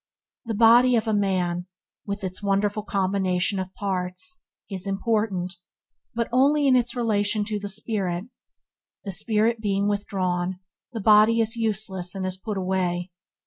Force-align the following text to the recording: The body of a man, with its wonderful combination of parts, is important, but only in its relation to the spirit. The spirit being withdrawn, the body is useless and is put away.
The 0.45 0.55
body 0.55 0.95
of 0.95 1.07
a 1.07 1.13
man, 1.13 1.67
with 2.07 2.23
its 2.23 2.41
wonderful 2.41 2.81
combination 2.81 3.59
of 3.59 3.71
parts, 3.75 4.41
is 4.67 4.87
important, 4.87 5.57
but 6.15 6.27
only 6.31 6.65
in 6.65 6.75
its 6.75 6.95
relation 6.95 7.43
to 7.45 7.59
the 7.59 7.69
spirit. 7.69 8.25
The 9.03 9.11
spirit 9.11 9.61
being 9.61 9.87
withdrawn, 9.87 10.59
the 10.91 11.01
body 11.01 11.39
is 11.39 11.55
useless 11.55 12.15
and 12.15 12.25
is 12.25 12.35
put 12.37 12.57
away. 12.57 13.11